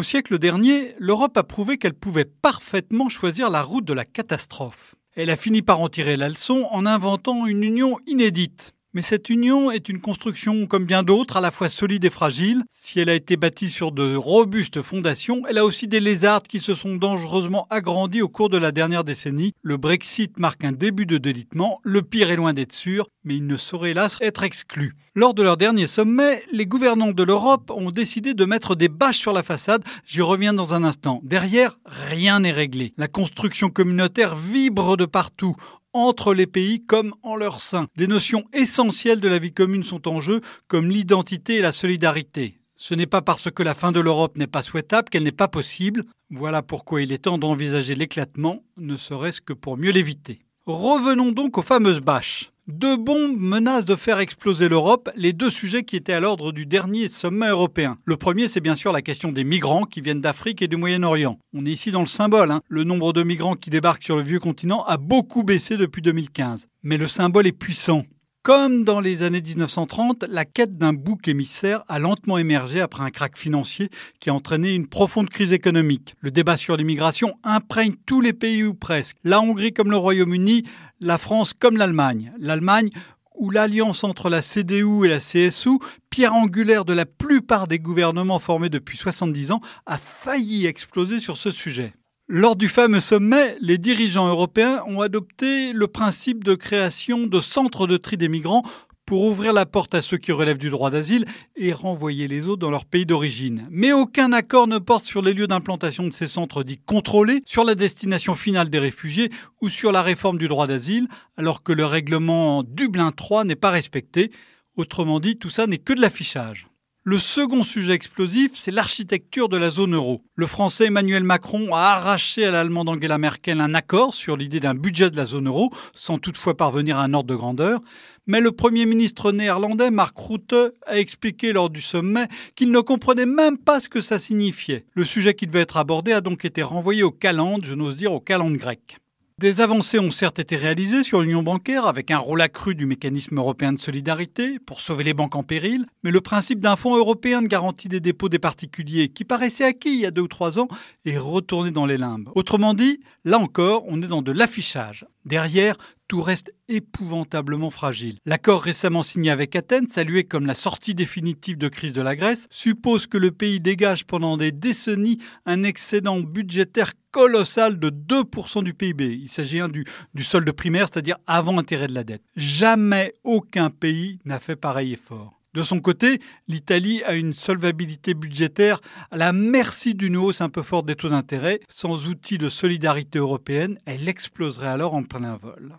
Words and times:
Au 0.00 0.02
siècle 0.02 0.38
dernier, 0.38 0.94
l'Europe 0.98 1.36
a 1.36 1.42
prouvé 1.42 1.76
qu'elle 1.76 1.92
pouvait 1.92 2.24
parfaitement 2.24 3.10
choisir 3.10 3.50
la 3.50 3.60
route 3.60 3.84
de 3.84 3.92
la 3.92 4.06
catastrophe. 4.06 4.94
Elle 5.14 5.28
a 5.28 5.36
fini 5.36 5.60
par 5.60 5.78
en 5.78 5.90
tirer 5.90 6.16
la 6.16 6.30
leçon 6.30 6.66
en 6.70 6.86
inventant 6.86 7.44
une 7.44 7.62
union 7.62 7.98
inédite. 8.06 8.72
Mais 8.92 9.02
cette 9.02 9.30
union 9.30 9.70
est 9.70 9.88
une 9.88 10.00
construction 10.00 10.66
comme 10.66 10.84
bien 10.84 11.04
d'autres, 11.04 11.36
à 11.36 11.40
la 11.40 11.52
fois 11.52 11.68
solide 11.68 12.04
et 12.04 12.10
fragile. 12.10 12.64
Si 12.72 12.98
elle 12.98 13.08
a 13.08 13.14
été 13.14 13.36
bâtie 13.36 13.68
sur 13.68 13.92
de 13.92 14.16
robustes 14.16 14.82
fondations, 14.82 15.42
elle 15.48 15.58
a 15.58 15.64
aussi 15.64 15.86
des 15.86 16.00
lézardes 16.00 16.48
qui 16.48 16.58
se 16.58 16.74
sont 16.74 16.96
dangereusement 16.96 17.68
agrandies 17.70 18.20
au 18.20 18.28
cours 18.28 18.48
de 18.48 18.58
la 18.58 18.72
dernière 18.72 19.04
décennie. 19.04 19.52
Le 19.62 19.76
Brexit 19.76 20.40
marque 20.40 20.64
un 20.64 20.72
début 20.72 21.06
de 21.06 21.18
délitement, 21.18 21.78
le 21.84 22.02
pire 22.02 22.32
est 22.32 22.36
loin 22.36 22.52
d'être 22.52 22.72
sûr, 22.72 23.06
mais 23.22 23.36
il 23.36 23.46
ne 23.46 23.56
saurait 23.56 23.92
hélas 23.92 24.16
être 24.20 24.42
exclu. 24.42 24.96
Lors 25.14 25.34
de 25.34 25.42
leur 25.42 25.56
dernier 25.56 25.86
sommet, 25.86 26.42
les 26.52 26.66
gouvernants 26.66 27.12
de 27.12 27.22
l'Europe 27.22 27.70
ont 27.70 27.90
décidé 27.90 28.34
de 28.34 28.44
mettre 28.44 28.74
des 28.74 28.88
bâches 28.88 29.18
sur 29.18 29.32
la 29.32 29.42
façade. 29.42 29.84
J'y 30.04 30.20
reviens 30.20 30.52
dans 30.52 30.74
un 30.74 30.82
instant. 30.82 31.20
Derrière, 31.22 31.78
rien 31.84 32.40
n'est 32.40 32.52
réglé. 32.52 32.92
La 32.96 33.08
construction 33.08 33.70
communautaire 33.70 34.34
vibre 34.34 34.96
de 34.96 35.06
partout 35.06 35.54
entre 35.92 36.34
les 36.34 36.46
pays 36.46 36.84
comme 36.84 37.14
en 37.22 37.36
leur 37.36 37.60
sein. 37.60 37.86
Des 37.96 38.06
notions 38.06 38.44
essentielles 38.52 39.20
de 39.20 39.28
la 39.28 39.38
vie 39.38 39.52
commune 39.52 39.84
sont 39.84 40.08
en 40.08 40.20
jeu, 40.20 40.40
comme 40.68 40.90
l'identité 40.90 41.56
et 41.56 41.62
la 41.62 41.72
solidarité. 41.72 42.60
Ce 42.76 42.94
n'est 42.94 43.06
pas 43.06 43.20
parce 43.20 43.50
que 43.50 43.62
la 43.62 43.74
fin 43.74 43.92
de 43.92 44.00
l'Europe 44.00 44.38
n'est 44.38 44.46
pas 44.46 44.62
souhaitable 44.62 45.10
qu'elle 45.10 45.24
n'est 45.24 45.32
pas 45.32 45.48
possible. 45.48 46.04
Voilà 46.30 46.62
pourquoi 46.62 47.02
il 47.02 47.12
est 47.12 47.18
temps 47.18 47.36
d'envisager 47.36 47.94
l'éclatement, 47.94 48.62
ne 48.78 48.96
serait-ce 48.96 49.42
que 49.42 49.52
pour 49.52 49.76
mieux 49.76 49.90
l'éviter. 49.90 50.38
Revenons 50.64 51.32
donc 51.32 51.58
aux 51.58 51.62
fameuses 51.62 52.00
bâches. 52.00 52.52
Deux 52.70 52.96
bombes 52.96 53.36
menacent 53.36 53.84
de 53.84 53.96
faire 53.96 54.20
exploser 54.20 54.68
l'Europe, 54.68 55.10
les 55.16 55.32
deux 55.32 55.50
sujets 55.50 55.82
qui 55.82 55.96
étaient 55.96 56.12
à 56.12 56.20
l'ordre 56.20 56.52
du 56.52 56.66
dernier 56.66 57.08
sommet 57.08 57.48
européen. 57.48 57.98
Le 58.04 58.16
premier, 58.16 58.46
c'est 58.46 58.60
bien 58.60 58.76
sûr 58.76 58.92
la 58.92 59.02
question 59.02 59.32
des 59.32 59.42
migrants 59.42 59.86
qui 59.86 60.00
viennent 60.00 60.20
d'Afrique 60.20 60.62
et 60.62 60.68
du 60.68 60.76
Moyen-Orient. 60.76 61.36
On 61.52 61.66
est 61.66 61.70
ici 61.70 61.90
dans 61.90 62.00
le 62.00 62.06
symbole. 62.06 62.52
Hein. 62.52 62.60
Le 62.68 62.84
nombre 62.84 63.12
de 63.12 63.24
migrants 63.24 63.56
qui 63.56 63.70
débarquent 63.70 64.04
sur 64.04 64.16
le 64.16 64.22
vieux 64.22 64.38
continent 64.38 64.84
a 64.84 64.98
beaucoup 64.98 65.42
baissé 65.42 65.76
depuis 65.76 66.00
2015. 66.00 66.68
Mais 66.84 66.96
le 66.96 67.08
symbole 67.08 67.48
est 67.48 67.52
puissant. 67.52 68.04
Comme 68.42 68.84
dans 68.84 69.00
les 69.00 69.22
années 69.22 69.42
1930, 69.42 70.24
la 70.26 70.46
quête 70.46 70.78
d'un 70.78 70.94
bouc 70.94 71.28
émissaire 71.28 71.84
a 71.88 71.98
lentement 71.98 72.38
émergé 72.38 72.80
après 72.80 73.04
un 73.04 73.10
krach 73.10 73.36
financier 73.36 73.90
qui 74.18 74.30
a 74.30 74.34
entraîné 74.34 74.72
une 74.72 74.86
profonde 74.86 75.28
crise 75.28 75.52
économique. 75.52 76.14
Le 76.20 76.30
débat 76.30 76.56
sur 76.56 76.78
l'immigration 76.78 77.34
imprègne 77.44 77.96
tous 78.06 78.22
les 78.22 78.32
pays 78.32 78.64
ou 78.64 78.72
presque. 78.72 79.18
La 79.24 79.42
Hongrie 79.42 79.74
comme 79.74 79.90
le 79.90 79.98
Royaume-Uni, 79.98 80.62
la 81.00 81.18
France 81.18 81.52
comme 81.52 81.76
l'Allemagne. 81.76 82.32
L'Allemagne 82.38 82.88
où 83.34 83.50
l'alliance 83.50 84.04
entre 84.04 84.30
la 84.30 84.40
CDU 84.40 85.04
et 85.04 85.08
la 85.08 85.18
CSU, 85.18 85.78
pierre 86.08 86.34
angulaire 86.34 86.86
de 86.86 86.94
la 86.94 87.04
plupart 87.04 87.66
des 87.66 87.78
gouvernements 87.78 88.38
formés 88.38 88.70
depuis 88.70 88.96
70 88.96 89.52
ans, 89.52 89.60
a 89.84 89.98
failli 89.98 90.64
exploser 90.64 91.20
sur 91.20 91.36
ce 91.36 91.50
sujet. 91.50 91.92
Lors 92.32 92.54
du 92.54 92.68
fameux 92.68 93.00
sommet, 93.00 93.56
les 93.60 93.76
dirigeants 93.76 94.28
européens 94.28 94.84
ont 94.86 95.00
adopté 95.00 95.72
le 95.72 95.88
principe 95.88 96.44
de 96.44 96.54
création 96.54 97.26
de 97.26 97.40
centres 97.40 97.88
de 97.88 97.96
tri 97.96 98.16
des 98.16 98.28
migrants 98.28 98.62
pour 99.04 99.24
ouvrir 99.24 99.52
la 99.52 99.66
porte 99.66 99.96
à 99.96 100.00
ceux 100.00 100.16
qui 100.16 100.30
relèvent 100.30 100.56
du 100.56 100.70
droit 100.70 100.90
d'asile 100.90 101.24
et 101.56 101.72
renvoyer 101.72 102.28
les 102.28 102.46
autres 102.46 102.60
dans 102.60 102.70
leur 102.70 102.84
pays 102.84 103.04
d'origine. 103.04 103.66
Mais 103.68 103.90
aucun 103.90 104.32
accord 104.32 104.68
ne 104.68 104.78
porte 104.78 105.06
sur 105.06 105.22
les 105.22 105.34
lieux 105.34 105.48
d'implantation 105.48 106.06
de 106.06 106.12
ces 106.12 106.28
centres 106.28 106.62
dits 106.62 106.78
contrôlés, 106.78 107.42
sur 107.46 107.64
la 107.64 107.74
destination 107.74 108.36
finale 108.36 108.70
des 108.70 108.78
réfugiés 108.78 109.32
ou 109.60 109.68
sur 109.68 109.90
la 109.90 110.00
réforme 110.00 110.38
du 110.38 110.46
droit 110.46 110.68
d'asile, 110.68 111.08
alors 111.36 111.64
que 111.64 111.72
le 111.72 111.84
règlement 111.84 112.62
Dublin 112.62 113.10
3 113.10 113.42
n'est 113.42 113.56
pas 113.56 113.70
respecté. 113.70 114.30
Autrement 114.76 115.18
dit, 115.18 115.36
tout 115.36 115.50
ça 115.50 115.66
n'est 115.66 115.78
que 115.78 115.94
de 115.94 116.00
l'affichage. 116.00 116.69
Le 117.02 117.18
second 117.18 117.64
sujet 117.64 117.94
explosif, 117.94 118.50
c'est 118.52 118.70
l'architecture 118.70 119.48
de 119.48 119.56
la 119.56 119.70
zone 119.70 119.94
euro. 119.94 120.22
Le 120.34 120.46
français 120.46 120.88
Emmanuel 120.88 121.24
Macron 121.24 121.74
a 121.74 121.80
arraché 121.80 122.44
à 122.44 122.50
l'allemand 122.50 122.84
Angela 122.86 123.16
Merkel 123.16 123.62
un 123.62 123.72
accord 123.72 124.12
sur 124.12 124.36
l'idée 124.36 124.60
d'un 124.60 124.74
budget 124.74 125.08
de 125.08 125.16
la 125.16 125.24
zone 125.24 125.48
euro, 125.48 125.70
sans 125.94 126.18
toutefois 126.18 126.58
parvenir 126.58 126.98
à 126.98 127.04
un 127.04 127.14
ordre 127.14 127.30
de 127.30 127.34
grandeur. 127.34 127.80
Mais 128.26 128.42
le 128.42 128.52
Premier 128.52 128.84
ministre 128.84 129.32
néerlandais 129.32 129.90
Mark 129.90 130.14
Rutte 130.18 130.74
a 130.86 130.98
expliqué 130.98 131.54
lors 131.54 131.70
du 131.70 131.80
sommet 131.80 132.28
qu'il 132.54 132.70
ne 132.70 132.80
comprenait 132.80 133.24
même 133.24 133.56
pas 133.56 133.80
ce 133.80 133.88
que 133.88 134.02
ça 134.02 134.18
signifiait. 134.18 134.84
Le 134.92 135.06
sujet 135.06 135.32
qui 135.32 135.46
devait 135.46 135.60
être 135.60 135.78
abordé 135.78 136.12
a 136.12 136.20
donc 136.20 136.44
été 136.44 136.62
renvoyé 136.62 137.02
au 137.02 137.10
calende, 137.10 137.64
je 137.64 137.74
n'ose 137.74 137.96
dire 137.96 138.12
au 138.12 138.20
calende 138.20 138.58
grec. 138.58 138.98
Des 139.40 139.62
avancées 139.62 139.98
ont 139.98 140.10
certes 140.10 140.38
été 140.38 140.54
réalisées 140.54 141.02
sur 141.02 141.22
l'union 141.22 141.42
bancaire 141.42 141.86
avec 141.86 142.10
un 142.10 142.18
rôle 142.18 142.42
accru 142.42 142.74
du 142.74 142.84
mécanisme 142.84 143.38
européen 143.38 143.72
de 143.72 143.78
solidarité 143.78 144.58
pour 144.58 144.82
sauver 144.82 145.02
les 145.02 145.14
banques 145.14 145.34
en 145.34 145.42
péril, 145.42 145.86
mais 146.04 146.10
le 146.10 146.20
principe 146.20 146.60
d'un 146.60 146.76
fonds 146.76 146.94
européen 146.94 147.40
de 147.40 147.46
garantie 147.46 147.88
des 147.88 148.00
dépôts 148.00 148.28
des 148.28 148.38
particuliers 148.38 149.08
qui 149.08 149.24
paraissait 149.24 149.64
acquis 149.64 149.94
il 149.94 150.00
y 150.00 150.04
a 150.04 150.10
deux 150.10 150.20
ou 150.20 150.28
trois 150.28 150.58
ans 150.58 150.68
est 151.06 151.16
retourné 151.16 151.70
dans 151.70 151.86
les 151.86 151.96
limbes. 151.96 152.28
Autrement 152.34 152.74
dit, 152.74 153.00
là 153.24 153.38
encore, 153.38 153.84
on 153.88 154.02
est 154.02 154.08
dans 154.08 154.20
de 154.20 154.30
l'affichage. 154.30 155.06
Derrière, 155.24 155.76
tout 156.08 156.22
reste 156.22 156.52
épouvantablement 156.68 157.70
fragile. 157.70 158.18
L'accord 158.26 158.62
récemment 158.62 159.02
signé 159.02 159.30
avec 159.30 159.54
Athènes, 159.54 159.86
salué 159.86 160.24
comme 160.24 160.46
la 160.46 160.54
sortie 160.54 160.94
définitive 160.94 161.56
de 161.56 161.68
crise 161.68 161.92
de 161.92 162.02
la 162.02 162.16
Grèce, 162.16 162.48
suppose 162.50 163.06
que 163.06 163.18
le 163.18 163.30
pays 163.30 163.60
dégage 163.60 164.06
pendant 164.06 164.36
des 164.36 164.50
décennies 164.50 165.18
un 165.46 165.62
excédent 165.62 166.20
budgétaire 166.20 166.94
colossal 167.12 167.78
de 167.78 167.90
2% 167.90 168.64
du 168.64 168.74
PIB. 168.74 169.18
Il 169.22 169.28
s'agit 169.28 169.60
du, 169.70 169.84
du 170.14 170.24
solde 170.24 170.50
primaire, 170.52 170.88
c'est-à-dire 170.90 171.18
avant 171.26 171.58
intérêt 171.58 171.86
de 171.86 171.94
la 171.94 172.04
dette. 172.04 172.22
Jamais 172.36 173.12
aucun 173.24 173.70
pays 173.70 174.18
n'a 174.24 174.40
fait 174.40 174.56
pareil 174.56 174.94
effort. 174.94 175.39
De 175.52 175.64
son 175.64 175.80
côté, 175.80 176.20
l'Italie 176.46 177.02
a 177.02 177.14
une 177.14 177.32
solvabilité 177.32 178.14
budgétaire 178.14 178.80
à 179.10 179.16
la 179.16 179.32
merci 179.32 179.94
d'une 179.94 180.16
hausse 180.16 180.40
un 180.40 180.48
peu 180.48 180.62
forte 180.62 180.86
des 180.86 180.94
taux 180.94 181.08
d'intérêt. 181.08 181.60
Sans 181.68 182.06
outil 182.06 182.38
de 182.38 182.48
solidarité 182.48 183.18
européenne, 183.18 183.78
elle 183.84 184.08
exploserait 184.08 184.68
alors 184.68 184.94
en 184.94 185.02
plein 185.02 185.34
vol. 185.34 185.76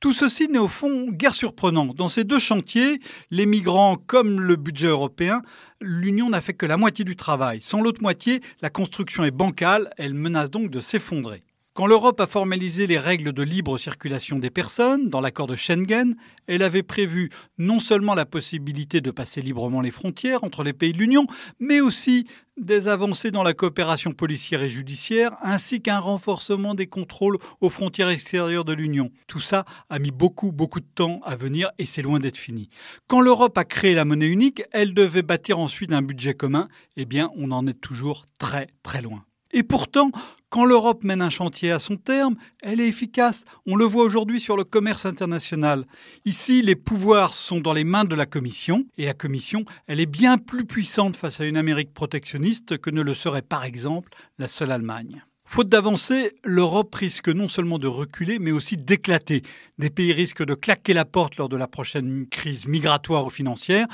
Tout 0.00 0.12
ceci 0.12 0.48
n'est 0.48 0.58
au 0.58 0.68
fond 0.68 1.08
guère 1.10 1.32
surprenant. 1.32 1.86
Dans 1.86 2.10
ces 2.10 2.24
deux 2.24 2.38
chantiers, 2.38 3.00
les 3.30 3.46
migrants 3.46 3.96
comme 3.96 4.38
le 4.38 4.56
budget 4.56 4.88
européen, 4.88 5.40
l'Union 5.80 6.28
n'a 6.28 6.42
fait 6.42 6.52
que 6.52 6.66
la 6.66 6.76
moitié 6.76 7.02
du 7.02 7.16
travail. 7.16 7.62
Sans 7.62 7.80
l'autre 7.80 8.02
moitié, 8.02 8.42
la 8.60 8.68
construction 8.68 9.24
est 9.24 9.30
bancale, 9.30 9.90
elle 9.96 10.12
menace 10.12 10.50
donc 10.50 10.70
de 10.70 10.80
s'effondrer. 10.80 11.45
Quand 11.76 11.86
l'Europe 11.86 12.20
a 12.20 12.26
formalisé 12.26 12.86
les 12.86 12.96
règles 12.96 13.34
de 13.34 13.42
libre 13.42 13.76
circulation 13.76 14.38
des 14.38 14.48
personnes 14.48 15.10
dans 15.10 15.20
l'accord 15.20 15.46
de 15.46 15.56
Schengen, 15.56 16.16
elle 16.46 16.62
avait 16.62 16.82
prévu 16.82 17.28
non 17.58 17.80
seulement 17.80 18.14
la 18.14 18.24
possibilité 18.24 19.02
de 19.02 19.10
passer 19.10 19.42
librement 19.42 19.82
les 19.82 19.90
frontières 19.90 20.42
entre 20.42 20.62
les 20.62 20.72
pays 20.72 20.94
de 20.94 20.96
l'Union, 20.96 21.26
mais 21.60 21.82
aussi 21.82 22.26
des 22.56 22.88
avancées 22.88 23.30
dans 23.30 23.42
la 23.42 23.52
coopération 23.52 24.12
policière 24.12 24.62
et 24.62 24.70
judiciaire, 24.70 25.36
ainsi 25.42 25.82
qu'un 25.82 25.98
renforcement 25.98 26.74
des 26.74 26.86
contrôles 26.86 27.36
aux 27.60 27.68
frontières 27.68 28.08
extérieures 28.08 28.64
de 28.64 28.72
l'Union. 28.72 29.10
Tout 29.26 29.40
ça 29.40 29.66
a 29.90 29.98
mis 29.98 30.12
beaucoup, 30.12 30.52
beaucoup 30.52 30.80
de 30.80 30.88
temps 30.94 31.20
à 31.26 31.36
venir 31.36 31.70
et 31.76 31.84
c'est 31.84 32.00
loin 32.00 32.20
d'être 32.20 32.38
fini. 32.38 32.70
Quand 33.06 33.20
l'Europe 33.20 33.58
a 33.58 33.64
créé 33.64 33.94
la 33.94 34.06
monnaie 34.06 34.28
unique, 34.28 34.62
elle 34.72 34.94
devait 34.94 35.20
bâtir 35.20 35.58
ensuite 35.58 35.92
un 35.92 36.00
budget 36.00 36.32
commun. 36.32 36.68
Eh 36.96 37.04
bien, 37.04 37.30
on 37.36 37.50
en 37.50 37.66
est 37.66 37.78
toujours 37.78 38.24
très, 38.38 38.68
très 38.82 39.02
loin. 39.02 39.26
Et 39.52 39.62
pourtant, 39.62 40.10
quand 40.48 40.64
l'Europe 40.64 41.04
mène 41.04 41.22
un 41.22 41.30
chantier 41.30 41.70
à 41.70 41.78
son 41.78 41.96
terme, 41.96 42.36
elle 42.62 42.80
est 42.80 42.88
efficace. 42.88 43.44
On 43.66 43.76
le 43.76 43.84
voit 43.84 44.04
aujourd'hui 44.04 44.40
sur 44.40 44.56
le 44.56 44.64
commerce 44.64 45.04
international. 45.04 45.86
Ici, 46.24 46.62
les 46.62 46.76
pouvoirs 46.76 47.34
sont 47.34 47.60
dans 47.60 47.72
les 47.72 47.84
mains 47.84 48.04
de 48.04 48.14
la 48.14 48.26
Commission, 48.26 48.86
et 48.96 49.06
la 49.06 49.14
Commission, 49.14 49.64
elle 49.86 50.00
est 50.00 50.06
bien 50.06 50.38
plus 50.38 50.64
puissante 50.64 51.16
face 51.16 51.40
à 51.40 51.46
une 51.46 51.56
Amérique 51.56 51.92
protectionniste 51.92 52.78
que 52.78 52.90
ne 52.90 53.02
le 53.02 53.14
serait 53.14 53.42
par 53.42 53.64
exemple 53.64 54.12
la 54.38 54.48
seule 54.48 54.70
Allemagne. 54.70 55.24
Faute 55.44 55.68
d'avancer, 55.68 56.32
l'Europe 56.44 56.94
risque 56.94 57.28
non 57.28 57.48
seulement 57.48 57.78
de 57.78 57.86
reculer, 57.86 58.40
mais 58.40 58.50
aussi 58.50 58.76
d'éclater. 58.76 59.42
Des 59.78 59.90
pays 59.90 60.12
risquent 60.12 60.44
de 60.44 60.54
claquer 60.54 60.92
la 60.92 61.04
porte 61.04 61.36
lors 61.36 61.48
de 61.48 61.56
la 61.56 61.68
prochaine 61.68 62.26
crise 62.26 62.66
migratoire 62.66 63.26
ou 63.26 63.30
financière. 63.30 63.86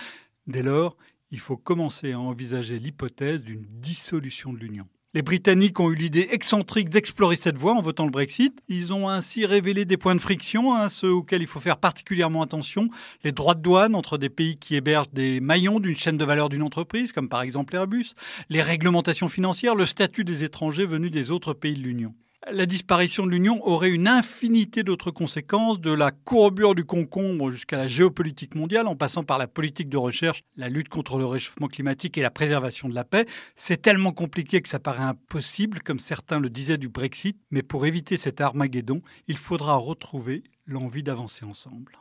Dès 0.47 0.63
lors, 0.63 0.97
il 1.31 1.41
faut 1.41 1.59
commencer 1.59 2.13
à 2.13 2.21
envisager 2.21 2.79
l'hypothèse 2.79 3.43
d'une 3.43 3.67
dissolution 3.69 4.53
de 4.53 4.59
l'Union. 4.59 4.87
Les 5.15 5.21
Britanniques 5.21 5.79
ont 5.79 5.91
eu 5.91 5.95
l'idée 5.95 6.29
excentrique 6.31 6.89
d'explorer 6.89 7.37
cette 7.37 7.59
voie 7.59 7.75
en 7.75 7.83
votant 7.83 8.07
le 8.07 8.11
Brexit. 8.11 8.63
Ils 8.69 8.95
ont 8.95 9.11
ainsi 9.11 9.45
révélé 9.45 9.85
des 9.85 9.99
points 9.99 10.15
de 10.15 10.21
friction, 10.23 10.75
hein, 10.75 10.89
ceux 10.89 11.13
auxquels 11.13 11.43
il 11.43 11.47
faut 11.47 11.61
faire 11.61 11.77
particulièrement 11.77 12.41
attention. 12.41 12.89
Les 13.23 13.31
droits 13.31 13.55
de 13.55 13.61
douane 13.61 13.95
entre 13.95 14.17
des 14.17 14.31
pays 14.31 14.57
qui 14.57 14.75
hébergent 14.75 15.13
des 15.13 15.41
maillons 15.41 15.81
d'une 15.81 15.97
chaîne 15.97 16.17
de 16.17 16.25
valeur 16.25 16.49
d'une 16.49 16.63
entreprise, 16.63 17.13
comme 17.13 17.29
par 17.29 17.43
exemple 17.43 17.75
Airbus, 17.75 18.15
les 18.49 18.63
réglementations 18.63 19.29
financières, 19.29 19.75
le 19.75 19.85
statut 19.85 20.25
des 20.25 20.45
étrangers 20.45 20.87
venus 20.87 21.11
des 21.11 21.31
autres 21.31 21.53
pays 21.53 21.75
de 21.75 21.81
l'Union 21.81 22.15
la 22.51 22.67
disparition 22.67 23.25
de 23.25 23.31
l'Union 23.31 23.65
aurait 23.67 23.91
une 23.91 24.09
infinité 24.09 24.83
d'autres 24.83 25.11
conséquences, 25.11 25.81
de 25.81 25.93
la 25.93 26.11
courbure 26.11 26.75
du 26.75 26.85
concombre 26.85 27.51
jusqu'à 27.51 27.77
la 27.77 27.87
géopolitique 27.87 28.55
mondiale, 28.55 28.87
en 28.87 28.97
passant 28.97 29.25
par 29.25 29.39
la 29.39 29.47
politique 29.47 29.89
de 29.89 29.97
recherche, 29.97 30.43
la 30.57 30.69
lutte 30.69 30.89
contre 30.89 31.19
le 31.19 31.27
réchauffement 31.27 31.69
climatique 31.69 32.19
et 32.19 32.23
la 32.23 32.31
préservation 32.31 32.89
de 32.89 32.95
la 32.95 33.05
paix. 33.05 33.27
C'est 33.57 33.81
tellement 33.81 34.13
compliqué 34.13 34.61
que 34.61 34.69
ça 34.69 34.81
paraît 34.81 35.05
impossible, 35.05 35.81
comme 35.81 35.99
certains 35.99 36.41
le 36.41 36.51
disaient 36.51 36.79
du 36.79 36.89
Brexit, 36.89 37.37
mais 37.51 37.63
pour 37.63 37.87
éviter 37.87 38.17
cet 38.17 38.41
Armageddon, 38.41 39.03
il 39.29 39.39
faudra 39.39 39.77
retrouver 39.77 40.43
l'envie 40.67 41.03
d'avancer 41.03 41.45
ensemble. 41.45 41.99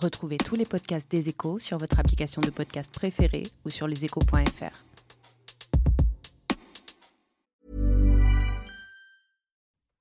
Retrouvez 0.00 0.36
tous 0.36 0.54
les 0.54 0.64
podcasts 0.64 1.10
des 1.10 1.28
échos 1.28 1.58
sur 1.58 1.78
votre 1.78 1.98
application 1.98 2.40
de 2.40 2.50
podcast 2.50 2.92
préférée 2.92 3.42
ou 3.64 3.70
sur 3.70 3.88
leséchos.fr. 3.88 4.84